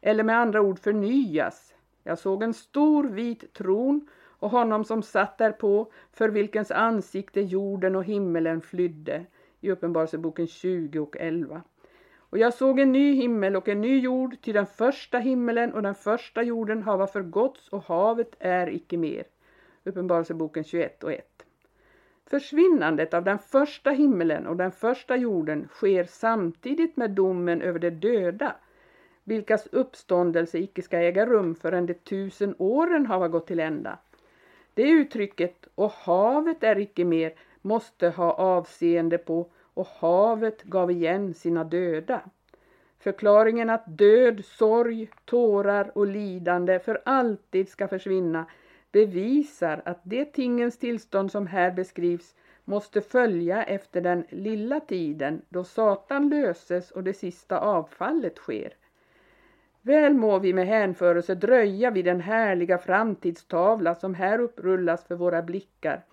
eller 0.00 0.24
med 0.24 0.38
andra 0.38 0.60
ord 0.60 0.78
förnyas. 0.78 1.74
Jag 2.02 2.18
såg 2.18 2.42
en 2.42 2.54
stor 2.54 3.04
vit 3.04 3.52
tron 3.54 4.08
och 4.26 4.50
honom 4.50 4.84
som 4.84 5.02
satt 5.02 5.38
därpå, 5.38 5.92
för 6.12 6.28
vilkens 6.28 6.70
ansikte 6.70 7.40
jorden 7.40 7.96
och 7.96 8.04
himmelen 8.04 8.60
flydde. 8.60 9.26
I 9.60 9.70
Uppenbarelseboken 9.70 10.46
20 10.46 10.98
och 10.98 11.16
11. 11.16 11.62
Och 12.18 12.38
jag 12.38 12.54
såg 12.54 12.80
en 12.80 12.92
ny 12.92 13.14
himmel 13.14 13.56
och 13.56 13.68
en 13.68 13.80
ny 13.80 14.00
jord, 14.00 14.40
till 14.42 14.54
den 14.54 14.66
första 14.66 15.18
himmelen 15.18 15.72
och 15.72 15.82
den 15.82 15.94
första 15.94 16.42
jorden 16.42 16.82
hava 16.82 17.06
förgåtts 17.06 17.68
och 17.68 17.82
havet 17.82 18.36
är 18.38 18.74
icke 18.74 18.96
mer. 18.96 19.24
Uppenbarelseboken 19.84 20.64
21 20.64 21.04
och 21.04 21.12
1. 21.12 21.44
Försvinnandet 22.30 23.14
av 23.14 23.24
den 23.24 23.38
första 23.38 23.90
himmelen 23.90 24.46
och 24.46 24.56
den 24.56 24.72
första 24.72 25.16
jorden 25.16 25.68
sker 25.72 26.04
samtidigt 26.04 26.96
med 26.96 27.10
domen 27.10 27.62
över 27.62 27.78
de 27.78 27.90
döda, 27.90 28.54
vilkas 29.24 29.66
uppståndelse 29.66 30.58
icke 30.58 30.82
ska 30.82 30.98
äga 30.98 31.26
rum 31.26 31.54
förrän 31.54 31.86
de 31.86 31.94
tusen 31.94 32.54
åren 32.58 33.06
hava 33.06 33.28
gått 33.28 33.46
till 33.46 33.60
ända. 33.60 33.98
Det 34.74 34.82
uttrycket 34.82 35.68
”och 35.74 35.92
havet 35.92 36.62
är 36.62 36.78
icke 36.78 37.04
mer” 37.04 37.32
måste 37.62 38.08
ha 38.08 38.32
avseende 38.32 39.18
på 39.18 39.50
”och 39.74 39.86
havet 39.86 40.62
gav 40.62 40.90
igen 40.90 41.34
sina 41.34 41.64
döda”. 41.64 42.20
Förklaringen 42.98 43.70
att 43.70 43.84
död, 43.86 44.44
sorg, 44.44 45.10
tårar 45.24 45.98
och 45.98 46.06
lidande 46.06 46.78
för 46.78 47.02
alltid 47.04 47.68
ska 47.68 47.88
försvinna 47.88 48.46
bevisar 48.92 49.82
att 49.84 50.00
det 50.02 50.24
tingens 50.24 50.78
tillstånd 50.78 51.32
som 51.32 51.46
här 51.46 51.70
beskrivs 51.70 52.34
måste 52.64 53.00
följa 53.00 53.64
efter 53.64 54.00
den 54.00 54.24
lilla 54.30 54.80
tiden 54.80 55.42
då 55.48 55.64
Satan 55.64 56.28
löses 56.28 56.90
och 56.90 57.04
det 57.04 57.14
sista 57.14 57.58
avfallet 57.58 58.36
sker. 58.36 58.72
Väl 59.82 60.14
må 60.14 60.38
vi 60.38 60.52
med 60.52 60.66
hänförelse 60.66 61.34
dröja 61.34 61.90
vid 61.90 62.04
den 62.04 62.20
härliga 62.20 62.78
framtidstavla 62.78 63.94
som 63.94 64.14
här 64.14 64.38
upprullas 64.40 65.04
för 65.04 65.14
våra 65.14 65.42
blickar, 65.42 66.04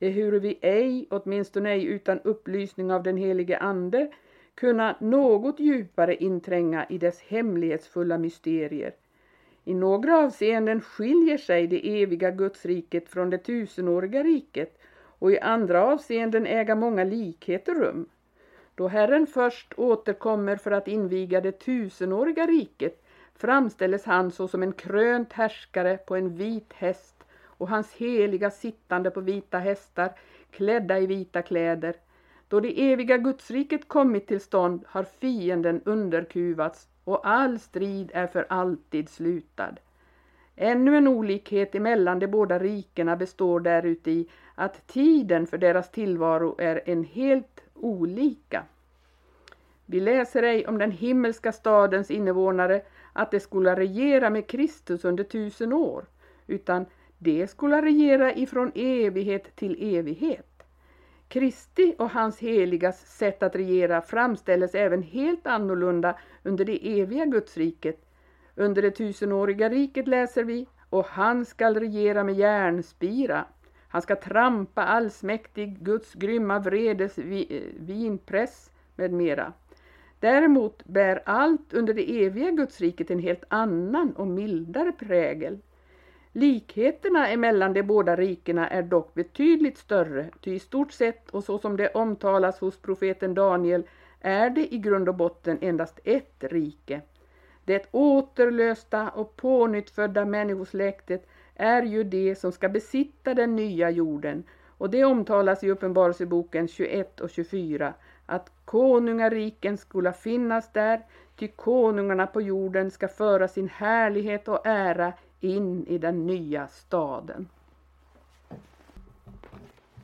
ehuru 0.00 0.38
vi 0.38 0.58
ej, 0.62 1.06
åtminstone 1.10 1.70
ej 1.70 1.84
utan 1.84 2.20
upplysning 2.20 2.92
av 2.92 3.02
den 3.02 3.16
helige 3.16 3.58
Ande, 3.58 4.10
kunna 4.54 4.96
något 5.00 5.60
djupare 5.60 6.14
intränga 6.14 6.86
i 6.88 6.98
dess 6.98 7.20
hemlighetsfulla 7.20 8.18
mysterier. 8.18 8.94
I 9.64 9.74
några 9.74 10.18
avseenden 10.18 10.80
skiljer 10.80 11.38
sig 11.38 11.66
det 11.66 12.02
eviga 12.02 12.30
Gudsriket 12.30 13.08
från 13.08 13.30
det 13.30 13.38
tusenåriga 13.38 14.22
riket 14.22 14.78
och 15.18 15.32
i 15.32 15.38
andra 15.38 15.84
avseenden 15.84 16.46
äga 16.46 16.74
många 16.74 17.04
likheter 17.04 17.74
rum. 17.74 18.08
Då 18.74 18.88
Herren 18.88 19.26
först 19.26 19.74
återkommer 19.76 20.56
för 20.56 20.70
att 20.70 20.88
inviga 20.88 21.40
det 21.40 21.52
tusenåriga 21.52 22.46
riket 22.46 23.04
framställes 23.34 24.04
han 24.04 24.30
såsom 24.30 24.62
en 24.62 24.72
krönt 24.72 25.32
härskare 25.32 25.96
på 25.96 26.16
en 26.16 26.36
vit 26.36 26.72
häst 26.72 27.24
och 27.44 27.68
hans 27.68 27.92
heliga 27.92 28.50
sittande 28.50 29.10
på 29.10 29.20
vita 29.20 29.58
hästar 29.58 30.12
klädda 30.50 30.98
i 30.98 31.06
vita 31.06 31.42
kläder. 31.42 31.96
Då 32.48 32.60
det 32.60 32.92
eviga 32.92 33.16
Gudsriket 33.16 33.88
kommit 33.88 34.26
till 34.26 34.40
stånd 34.40 34.84
har 34.86 35.02
fienden 35.04 35.80
underkuvats 35.84 36.88
och 37.04 37.28
all 37.28 37.58
strid 37.58 38.10
är 38.14 38.26
för 38.26 38.46
alltid 38.48 39.08
slutad. 39.08 39.74
Ännu 40.56 40.96
en 40.96 41.08
olikhet 41.08 41.74
emellan 41.74 42.18
de 42.18 42.26
båda 42.26 42.58
rikena 42.58 43.16
består 43.16 43.60
däruti 43.60 44.28
att 44.54 44.86
tiden 44.86 45.46
för 45.46 45.58
deras 45.58 45.90
tillvaro 45.90 46.54
är 46.58 46.80
en 46.86 47.04
helt 47.04 47.60
olika. 47.74 48.64
Vi 49.86 50.00
läser 50.00 50.42
ej 50.42 50.66
om 50.66 50.78
den 50.78 50.90
himmelska 50.90 51.52
stadens 51.52 52.10
invånare 52.10 52.82
att 53.12 53.30
de 53.30 53.40
skulle 53.40 53.76
regera 53.76 54.30
med 54.30 54.46
Kristus 54.46 55.04
under 55.04 55.24
tusen 55.24 55.72
år, 55.72 56.04
utan 56.46 56.86
de 57.18 57.46
skulle 57.46 57.82
regera 57.82 58.34
ifrån 58.34 58.72
evighet 58.74 59.56
till 59.56 59.96
evighet. 59.96 60.53
Kristi 61.28 61.94
och 61.98 62.10
hans 62.10 62.38
heligas 62.38 63.06
sätt 63.06 63.42
att 63.42 63.56
regera 63.56 64.02
framställes 64.02 64.74
även 64.74 65.02
helt 65.02 65.46
annorlunda 65.46 66.18
under 66.42 66.64
det 66.64 67.00
eviga 67.00 67.24
Gudsriket. 67.26 68.00
Under 68.54 68.82
det 68.82 68.90
tusenåriga 68.90 69.68
riket 69.68 70.08
läser 70.08 70.44
vi 70.44 70.66
och 70.90 71.04
han 71.06 71.44
skall 71.44 71.80
regera 71.80 72.24
med 72.24 72.34
järnspira. 72.34 73.44
Han 73.88 74.02
ska 74.02 74.16
trampa 74.16 74.82
allsmäktig 74.82 75.78
Guds 75.80 76.14
grymma 76.14 76.58
vredes 76.58 77.18
vinpress 77.78 78.70
med 78.96 79.12
mera. 79.12 79.52
Däremot 80.20 80.84
bär 80.84 81.22
allt 81.24 81.74
under 81.74 81.94
det 81.94 82.24
eviga 82.24 82.50
Gudsriket 82.50 83.10
en 83.10 83.18
helt 83.18 83.44
annan 83.48 84.12
och 84.16 84.26
mildare 84.26 84.92
prägel. 84.92 85.58
Likheterna 86.36 87.28
emellan 87.28 87.72
de 87.72 87.82
båda 87.82 88.16
rikena 88.16 88.68
är 88.68 88.82
dock 88.82 89.14
betydligt 89.14 89.78
större, 89.78 90.30
ty 90.40 90.54
i 90.54 90.58
stort 90.58 90.92
sett 90.92 91.30
och 91.30 91.44
så 91.44 91.58
som 91.58 91.76
det 91.76 91.88
omtalas 91.88 92.60
hos 92.60 92.76
profeten 92.76 93.34
Daniel 93.34 93.82
är 94.20 94.50
det 94.50 94.74
i 94.74 94.78
grund 94.78 95.08
och 95.08 95.14
botten 95.14 95.58
endast 95.60 96.00
ett 96.04 96.36
rike. 96.38 97.00
Det 97.64 97.86
återlösta 97.90 99.10
och 99.10 99.36
pånyttfödda 99.36 100.24
människosläktet 100.24 101.26
är 101.54 101.82
ju 101.82 102.04
det 102.04 102.34
som 102.34 102.52
ska 102.52 102.68
besitta 102.68 103.34
den 103.34 103.56
nya 103.56 103.90
jorden 103.90 104.44
och 104.78 104.90
det 104.90 105.04
omtalas 105.04 105.64
i 105.64 105.70
Uppenbarelseboken 105.70 106.68
21 106.68 107.20
och 107.20 107.30
24 107.30 107.94
att 108.26 108.52
konungariken 108.64 109.78
skola 109.78 110.12
finnas 110.12 110.72
där, 110.72 111.00
ty 111.36 111.48
konungarna 111.48 112.26
på 112.26 112.40
jorden 112.40 112.90
ska 112.90 113.08
föra 113.08 113.48
sin 113.48 113.68
härlighet 113.68 114.48
och 114.48 114.66
ära 114.66 115.12
in 115.44 115.86
i 115.86 115.98
den 115.98 116.26
nya 116.26 116.68
staden. 116.68 117.48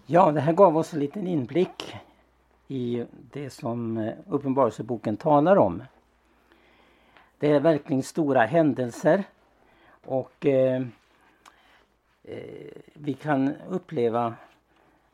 Ja, 0.07 0.33
det 0.33 0.41
här 0.41 0.53
gav 0.53 0.77
oss 0.77 0.95
en 0.95 1.01
liten 1.01 1.27
inblick 1.27 1.97
i 2.69 3.05
det 3.33 3.51
som 3.51 3.97
eh, 3.97 4.15
Uppenbarelseboken 4.29 5.17
talar 5.17 5.57
om. 5.57 5.83
Det 7.39 7.51
är 7.51 7.61
verkligen 7.61 8.03
stora 8.03 8.41
händelser 8.41 9.25
och 10.07 10.47
eh, 10.47 10.83
eh, 12.25 12.71
vi 12.95 13.15
kan 13.15 13.55
uppleva 13.69 14.35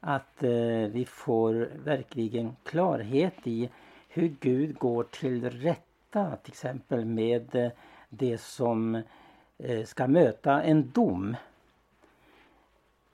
att 0.01 0.43
eh, 0.43 0.51
vi 0.93 1.05
får 1.09 1.71
verkligen 1.85 2.57
klarhet 2.65 3.47
i 3.47 3.71
hur 4.09 4.37
Gud 4.41 4.79
går 4.79 5.05
till 5.05 5.51
rätta 5.51 6.37
till 6.37 6.53
exempel 6.53 7.05
med 7.05 7.55
eh, 7.55 7.71
det 8.09 8.41
som 8.41 8.95
eh, 8.95 9.03
Eh, 9.59 9.85
ska 9.85 10.07
möta 10.07 10.63
en 10.63 10.91
dom. 10.91 11.37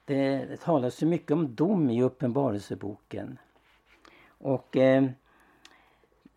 Det 0.04 0.56
talas 0.60 1.02
ju 1.02 1.06
mycket 1.06 1.30
om 1.30 1.54
dom 1.54 1.90
i 1.90 2.02
Uppenbarelseboken. 2.02 3.38
Och 4.28 4.76
eh, 4.76 5.04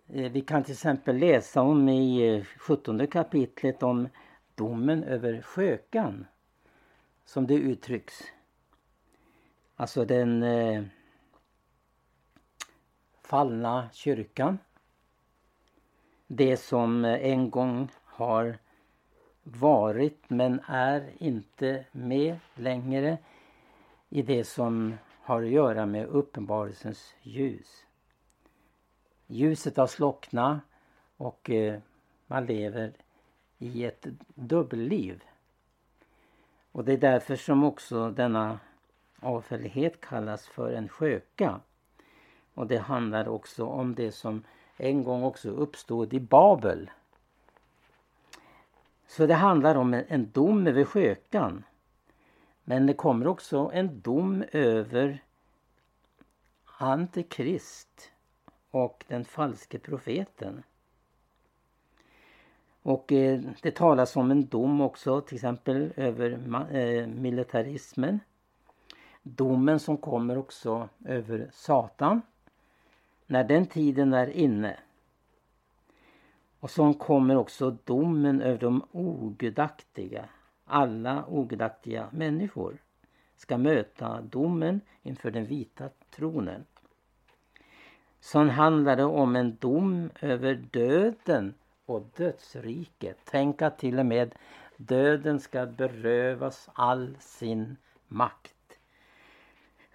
eh 0.08 0.32
vi 0.32 0.42
kan 0.42 0.64
till 0.64 0.74
exempel 0.74 1.18
läsa 1.18 1.62
om 1.62 1.90
i 1.90 2.36
eh, 2.36 2.44
17 2.58 3.08
kapitlet 3.08 3.84
om 3.84 4.08
domen 4.56 5.04
över 5.04 5.42
skökan. 5.42 6.26
Som 7.26 7.48
det 7.48 7.54
uttrycks. 7.54 8.24
Alltså 9.76 10.06
den 10.06 10.44
eh, 10.44 10.84
fallna 13.22 13.90
kyrkan. 13.94 14.58
Det 16.28 16.58
som 16.58 17.06
en 17.06 17.50
gång 17.50 17.90
har 18.04 18.58
varit 19.48 20.30
men 20.30 20.62
är 20.68 21.10
inte 21.18 21.86
med 21.92 22.40
längre 22.56 23.18
i 24.10 24.22
det 24.22 24.44
som 24.44 24.94
har 25.22 25.44
att 25.44 25.50
göra 25.50 25.86
med 25.86 26.08
uppenbarelsens 26.08 27.16
ljus. 27.22 27.86
Ljuset 29.28 29.78
har 29.78 29.88
slocknat 29.88 30.60
och 31.18 31.50
eh, 31.50 31.80
man 32.28 32.46
lever 32.46 32.94
i 33.58 33.86
ett 33.86 34.06
dubbelliv. 34.36 35.24
Och 36.72 36.86
det 36.86 36.94
är 36.94 36.98
därför 36.98 37.36
som 37.36 37.64
också 37.64 38.10
denna 38.12 38.60
avfällighet 39.20 40.02
kallas 40.02 40.48
för 40.48 40.72
en 40.72 40.90
sköka. 40.90 41.60
Och 42.54 42.68
det 42.68 42.78
handlar 42.78 43.28
också 43.28 43.66
om 43.66 43.96
det 43.96 44.12
som 44.12 44.44
en 44.78 45.04
gång 45.04 45.24
också 45.24 45.50
uppstod 45.50 46.14
i 46.14 46.20
Babel. 46.20 46.90
Så 49.08 49.26
det 49.26 49.34
handlar 49.34 49.76
om 49.76 49.94
en 50.08 50.32
dom 50.32 50.68
över 50.68 50.86
skökan. 50.86 51.64
Men 52.64 52.86
det 52.86 52.94
kommer 52.94 53.28
också 53.28 53.72
en 53.74 54.02
dom 54.02 54.44
över 54.52 55.24
Antikrist 56.78 58.12
och 58.72 59.06
den 59.08 59.26
falske 59.26 59.80
profeten. 59.80 60.64
Och 62.82 63.12
eh, 63.12 63.42
det 63.62 63.72
talas 63.72 64.16
om 64.16 64.32
en 64.32 64.46
dom 64.46 64.82
också 64.82 65.22
till 65.22 65.36
exempel 65.36 65.94
över 65.96 66.32
eh, 66.76 67.08
militarismen. 67.08 68.20
Domen 69.24 69.80
som 69.80 69.98
kommer 69.98 70.38
också 70.38 70.90
över 71.06 71.50
Satan 71.54 72.22
när 73.28 73.44
den 73.44 73.66
tiden 73.66 74.14
är 74.14 74.28
inne. 74.30 74.80
Och 76.66 76.72
så 76.72 76.94
kommer 76.94 77.38
också 77.38 77.78
domen 77.84 78.42
över 78.42 78.60
de 78.60 78.86
ogudaktiga. 78.92 80.26
Alla 80.66 81.26
ogudaktiga 81.28 82.08
människor 82.12 82.78
ska 83.36 83.58
möta 83.58 84.22
domen 84.22 84.82
inför 85.02 85.32
den 85.32 85.46
vita 85.46 85.90
tronen. 86.16 86.66
Sen 88.20 88.50
handlar 88.50 88.96
det 88.96 89.04
om 89.04 89.36
en 89.36 89.56
dom 89.56 90.10
över 90.22 90.56
döden 90.72 91.54
och 91.86 92.10
dödsriket. 92.18 93.18
Tänk 93.26 93.62
att 93.62 93.80
till 93.80 94.00
och 94.00 94.06
med 94.06 94.36
döden 94.78 95.40
ska 95.40 95.66
berövas 95.66 96.70
all 96.74 97.16
sin 97.20 97.78
makt. 98.08 98.80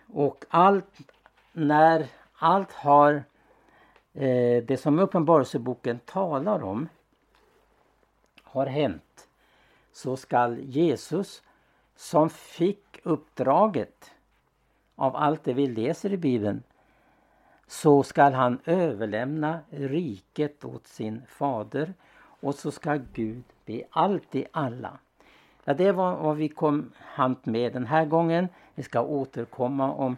Och 0.06 0.44
allt, 0.48 1.12
när 1.52 2.06
allt 2.32 2.72
har 2.72 3.24
eh, 4.14 4.64
det 4.64 4.80
som 4.80 4.98
Uppenbarelseboken 4.98 5.98
talar 5.98 6.62
om 6.62 6.88
har 8.42 8.66
hänt 8.66 9.28
så 9.92 10.16
skall 10.16 10.58
Jesus 10.58 11.42
som 11.96 12.30
fick 12.30 13.00
uppdraget 13.02 14.10
av 14.96 15.16
allt 15.16 15.44
det 15.44 15.52
vi 15.52 15.66
läser 15.66 16.12
i 16.12 16.16
Bibeln 16.16 16.62
så 17.70 18.02
skall 18.02 18.32
han 18.32 18.58
överlämna 18.64 19.60
riket 19.70 20.64
åt 20.64 20.86
sin 20.86 21.22
fader 21.26 21.94
och 22.40 22.54
så 22.54 22.70
ska 22.70 22.98
Gud 23.12 23.42
be 23.66 23.82
allt 23.90 24.34
i 24.34 24.46
alla. 24.50 24.98
Ja, 25.64 25.74
det 25.74 25.92
var 25.92 26.16
vad 26.16 26.36
vi 26.36 26.48
kom 26.48 26.92
hand 26.96 27.36
med 27.42 27.72
den 27.72 27.86
här 27.86 28.04
gången. 28.04 28.48
Vi 28.74 28.82
ska 28.82 29.02
återkomma 29.02 29.92
om 29.92 30.16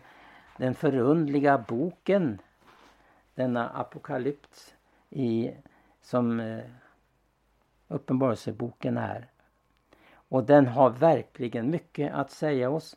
den 0.57 0.74
förundliga 0.74 1.59
boken, 1.59 2.38
denna 3.35 3.68
apokalyps 3.68 4.75
i, 5.11 5.51
som 6.01 6.40
eh, 6.40 6.64
Uppenbarelseboken 7.88 8.97
är. 8.97 9.27
Och 10.29 10.45
den 10.45 10.66
har 10.66 10.90
verkligen 10.90 11.71
mycket 11.71 12.14
att 12.14 12.31
säga 12.31 12.71
oss. 12.71 12.97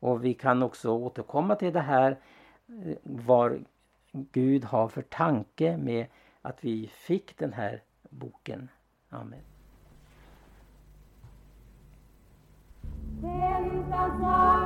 Och 0.00 0.24
vi 0.24 0.34
kan 0.34 0.62
också 0.62 0.90
återkomma 0.90 1.54
till 1.54 1.72
det 1.72 1.80
här 1.80 2.18
eh, 2.68 2.96
vad 3.02 3.64
Gud 4.12 4.64
har 4.64 4.88
för 4.88 5.02
tanke 5.02 5.76
med 5.76 6.06
att 6.42 6.64
vi 6.64 6.86
fick 6.86 7.38
den 7.38 7.52
här 7.52 7.82
boken. 8.10 8.68
Amen. 9.10 9.40
Väntan 13.22 14.65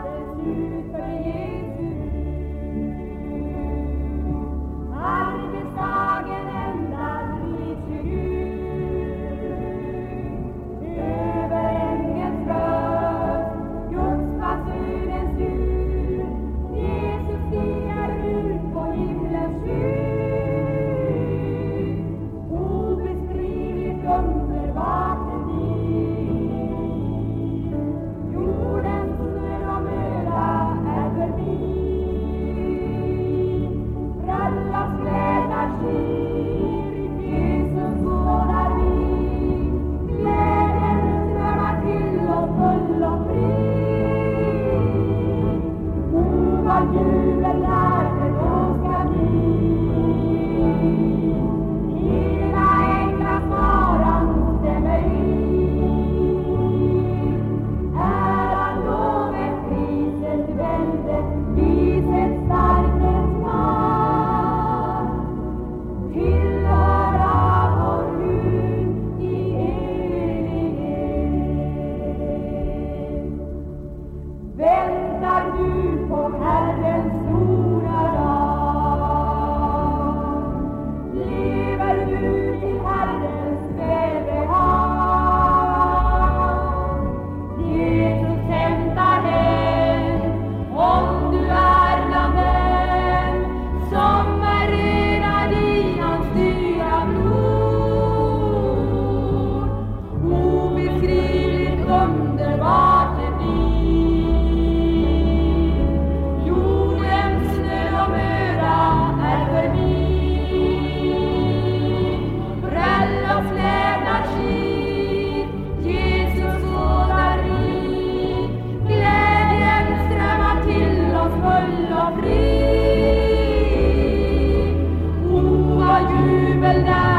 igualdad. 126.72 127.09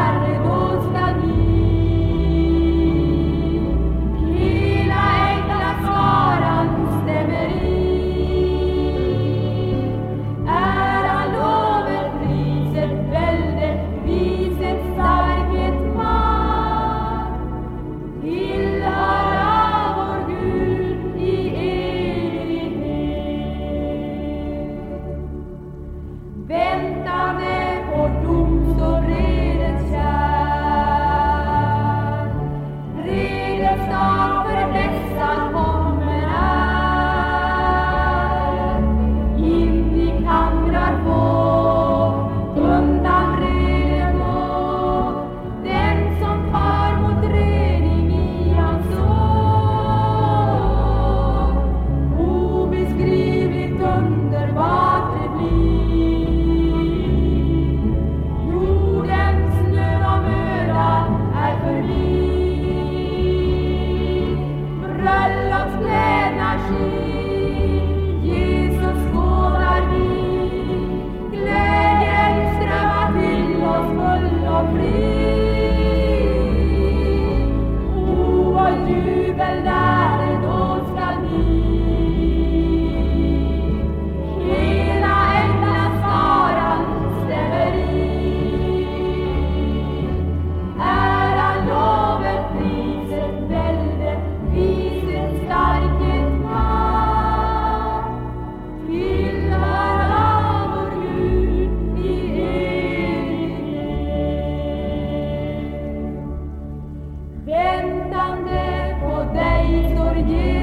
Yeah. 110.32 110.61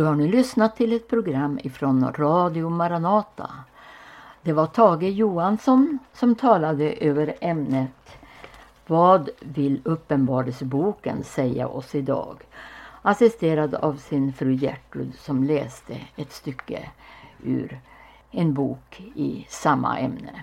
Du 0.00 0.04
har 0.04 0.14
nu 0.14 0.28
lyssnat 0.28 0.76
till 0.76 0.92
ett 0.92 1.08
program 1.08 1.58
ifrån 1.62 2.12
Radio 2.12 2.68
Maranata. 2.68 3.50
Det 4.42 4.52
var 4.52 4.66
Tage 4.66 5.02
Johansson 5.02 5.98
som 6.12 6.34
talade 6.34 6.92
över 6.92 7.34
ämnet 7.40 8.16
Vad 8.86 9.30
vill 9.40 9.80
Uppenbarelseboken 9.84 11.24
säga 11.24 11.68
oss 11.68 11.94
idag? 11.94 12.36
Assisterad 13.02 13.74
av 13.74 13.94
sin 13.94 14.32
fru 14.32 14.56
Gertrud 14.56 15.14
som 15.14 15.44
läste 15.44 15.96
ett 16.16 16.32
stycke 16.32 16.90
ur 17.42 17.80
en 18.30 18.54
bok 18.54 19.02
i 19.14 19.46
samma 19.48 19.98
ämne. 19.98 20.42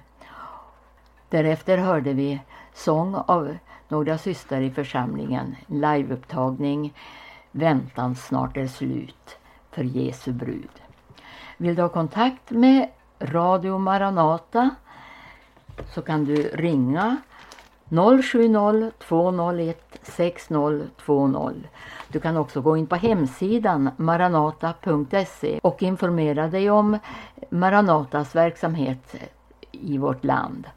Därefter 1.29 1.77
hörde 1.77 2.13
vi 2.13 2.41
sång 2.73 3.15
av 3.15 3.57
några 3.87 4.17
systrar 4.17 4.61
i 4.61 4.71
församlingen, 4.71 5.55
liveupptagning 5.67 6.93
Väntan 7.51 8.15
snart 8.15 8.57
är 8.57 8.67
slut 8.67 9.37
för 9.77 9.83
Jesu 9.83 10.31
brud. 10.31 10.69
Vill 11.57 11.75
du 11.75 11.81
ha 11.81 11.89
kontakt 11.89 12.51
med 12.51 12.89
Radio 13.19 13.77
Maranata 13.77 14.69
så 15.93 16.01
kan 16.01 16.25
du 16.25 16.35
ringa 16.35 17.17
070-201 17.89 19.73
6020. 20.03 21.53
Du 22.07 22.19
kan 22.19 22.37
också 22.37 22.61
gå 22.61 22.77
in 22.77 22.87
på 22.87 22.95
hemsidan 22.95 23.89
maranata.se 23.97 25.59
och 25.63 25.83
informera 25.83 26.47
dig 26.47 26.69
om 26.69 26.97
Maranatas 27.49 28.35
verksamhet 28.35 29.15
i 29.71 29.97
vårt 29.97 30.23
land. 30.23 30.67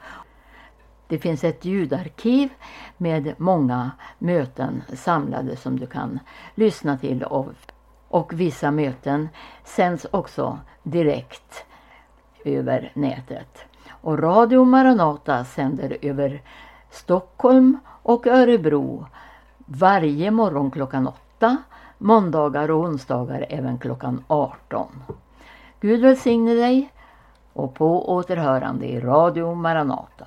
Det 1.09 1.19
finns 1.19 1.45
ett 1.45 1.65
ljudarkiv 1.65 2.49
med 2.97 3.35
många 3.39 3.91
möten 4.19 4.83
samlade 4.95 5.57
som 5.57 5.79
du 5.79 5.87
kan 5.87 6.19
lyssna 6.55 6.99
till 6.99 7.23
och, 7.23 7.73
och 8.11 8.41
vissa 8.41 8.71
möten 8.71 9.29
sänds 9.65 10.07
också 10.11 10.59
direkt 10.83 11.65
över 12.45 12.93
nätet. 12.95 13.65
Och 13.91 14.19
Radio 14.19 14.65
Maranata 14.65 15.45
sänder 15.45 15.97
över 16.03 16.43
Stockholm 16.91 17.79
och 18.03 18.27
Örebro 18.27 19.07
varje 19.59 20.31
morgon 20.31 20.71
klockan 20.71 21.07
8, 21.07 21.57
måndagar 21.99 22.71
och 22.71 22.81
onsdagar 22.81 23.47
även 23.49 23.79
klockan 23.79 24.25
18. 24.27 25.03
Gud 25.81 26.01
välsigne 26.01 26.55
dig 26.55 26.93
och 27.53 27.75
på 27.75 28.13
återhörande 28.13 28.87
i 28.87 29.01
Radio 29.01 29.55
Maranata. 29.55 30.27